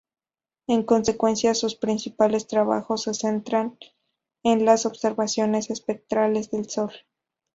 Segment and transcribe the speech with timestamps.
[0.65, 3.77] En consecuencia, sus principales trabajos se centraron
[4.41, 6.91] en las observaciones espectrales del Sol.